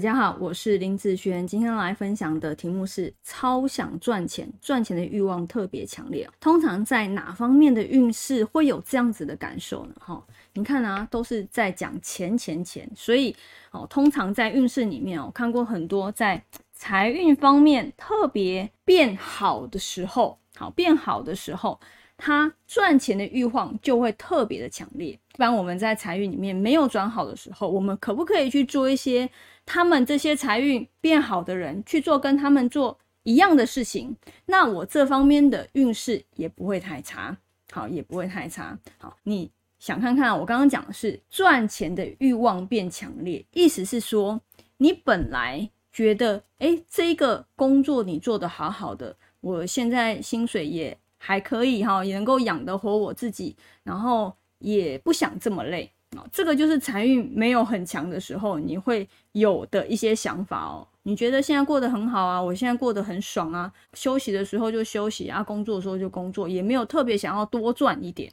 [0.00, 6.26] 大家好，我是林子轩，今天来分享的题目是超想赚钱，赚钱的欲望特别强烈。
[6.40, 9.94] 通常在哪方面的运势会有这样子的感受呢？
[9.98, 10.24] 哈，
[10.54, 13.36] 你看啊，都是在讲钱钱钱，所以
[13.72, 16.42] 哦，通常在运势里面哦，看过很多在
[16.72, 21.78] 财运方面特别变好的时候，好变好的时候。
[22.20, 25.08] 他赚钱的欲望就会特别的强烈。
[25.08, 29.28] 一般我们在财运里面没有转好的时候，我们可不可以去做一些
[29.64, 34.14] 他们这些财运变好的人去做跟他们做一样的事情？
[34.44, 37.34] 那我这方面的运势也不会太差，
[37.70, 38.78] 好，也不会太差。
[38.98, 44.38] 好，你想看看，我刚刚讲的是赚钱的欲望变强烈，意思是说
[44.76, 50.98] 你本来觉得，哎，这个工作你做得好好的，我现在薪水也。
[51.22, 56.24] 还可以哈，也能够养得活我自己，然后也不想这么累啊。
[56.32, 60.88] 这个就是财运没有很强的时候，你会有的一些想法哦。
[61.02, 68.32] 你觉得现在过得很好啊，我现在过得很爽啊，休息的时候就休息啊，工作的时候就工作，也没有特别想要多赚一点。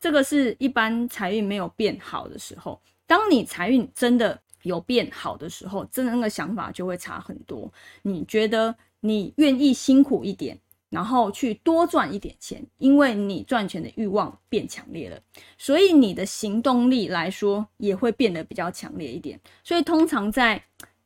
[0.00, 2.80] 这个是一般财运没有变好的时候。
[3.06, 7.72] 当你财运真的有变好的时候，真的那个想法就会差很多。
[8.02, 10.58] 你觉得你愿意辛苦一点？
[10.96, 15.20] 然后去多赚一点钱，因为你赚钱的欲望变强烈了，
[15.58, 19.38] 所以你的行动力来说也会变得比较强烈一点。
[19.62, 20.62] 所以通常在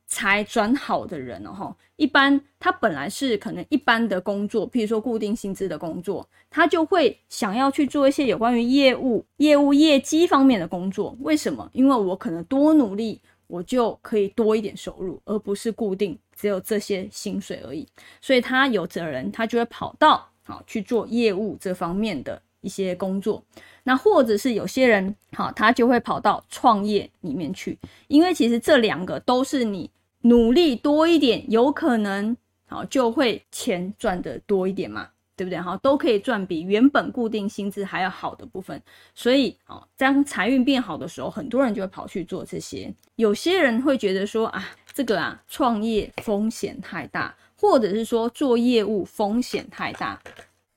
[0.07, 11.17] 财转好的人哦，一般他本来是可能一般的工作，譬如说固定薪资的工作，他就会想要去做一些有关于业务、业务业绩方面的工作。
[11.19, 11.69] 为什么？
[11.73, 13.19] 因为我可能多努力。
[13.51, 17.85] 我就可以多一点收入，而不是固定只有这些薪水而已。
[18.21, 23.43] 所以他有责任，他就会跑到好去做业务这方面的一些工作。
[23.83, 27.77] 那或者是有些人好，他就会跑到创业里面去，
[28.07, 35.09] 因为其实这两个都是你努力多一点，有可能好就会钱赚的多一点嘛。
[35.41, 35.59] 对不对？
[35.59, 38.79] 哈，都可以赚比原本固定薪资还要好的部分，
[39.15, 42.93] 所以，哦，当财运变好的时候，很多人就会跑去做这些。
[43.15, 44.63] 有些人会觉得说，啊，
[44.93, 50.21] 这个啊，创业风险太大，或者是说做业务风险太大。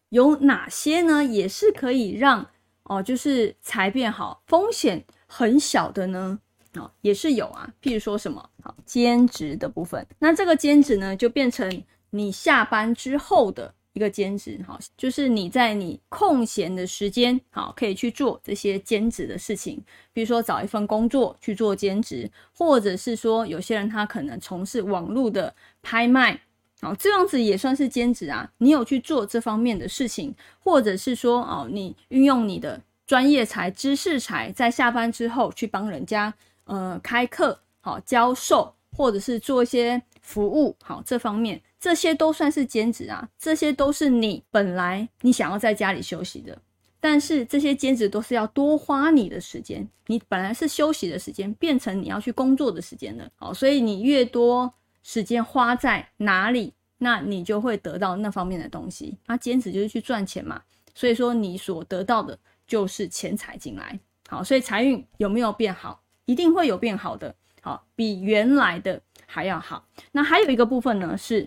[0.08, 1.22] 有哪些呢？
[1.22, 2.46] 也是可以让
[2.84, 6.38] 哦，就是财变好，风险很小的呢？
[6.76, 7.70] 哦，也是有啊。
[7.82, 13.74] 譬如说什么，好，兼职的部分，那这个兼职呢，就变成你下班之后的。
[13.94, 19.80] 一个兼职，好，就是你在你空闲的时间，好，可以去做这些兼职的事情，
[20.12, 26.40] 比如说找一份工作去做兼职，或者是说有些人他可能从事网络的拍卖，
[26.80, 28.50] 好，这样子也算是兼职啊。
[28.58, 36.34] 你有去做这方面的事情，或者是说哦，你运用你的专业才、知识才，在下班之后去帮人家
[36.64, 41.62] 呃开课，好，教授，或者是做一些服务，好，这方面。
[41.84, 46.58] 这些都算是兼职啊，这些都是你本来你想要在家里休息的，
[46.98, 54.72] 但是这些兼职都是要多花你的时间，你本来是休息的时间变成你要去工作的时间了，好，所以你越多
[55.02, 59.18] 时间花在哪里，那你就会得到那方面的东西。
[59.26, 60.62] 那兼职就是去赚钱嘛，
[60.94, 66.00] 所以说你所得到的就是钱财进来，好，所以财运有没有变好？
[66.24, 69.86] 一定会有变好的，好，比原来的还要好。
[70.12, 71.46] 那还有一个部分呢是。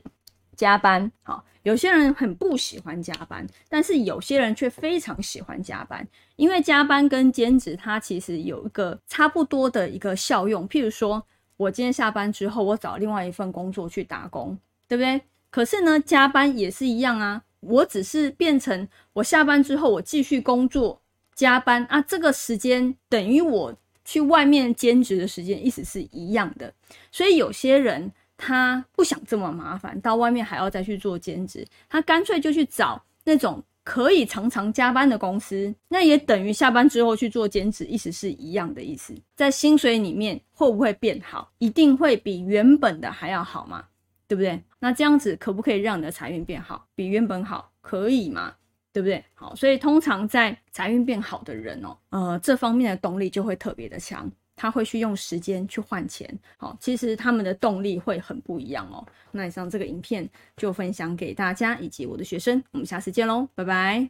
[0.57, 10.68] 加班好，有些人很不喜欢加班，但是有些人却非常喜欢加班，因为加班跟兼职它其实有一个差不多的一个效用。
[10.68, 11.23] 譬如说，
[11.57, 14.57] 我今天下班之后，我找另外一份工作去打工，
[14.88, 15.22] 对不对？
[15.51, 21.00] 可是呢，加班也是一样啊，我只是变成我下班之后我继续工作
[21.35, 26.74] 加班啊，这个时间等于我去外面兼职的时间，意思是一样的。
[27.12, 28.12] 所以有些人。
[28.38, 39.13] 他不想这么麻烦，到外面还要再去做兼职，他干脆就去找那种可以常常加班的公司，那也等于下班之后去做兼职，意思是一样的意思。
[39.36, 41.51] 在薪水里面会不会变好？
[41.57, 43.84] 一定会比原本的还要好嘛？
[44.28, 44.62] 对不对？
[44.80, 46.86] 那这样子可不可以让你的财运变好？
[46.94, 48.54] 比原本好，可以吗？
[48.92, 49.24] 对不对？
[49.33, 54.30] 好，所以通常在财运变好的人哦，呃，这方面的动力就会特别的强。
[54.57, 56.27] 他会去用时间去换钱，
[56.57, 59.01] 好，其实他们的动力会很不一样哦。
[59.31, 64.06] 那以上这个影片就分享给大家以及我的学生，我们下次见喽，拜拜。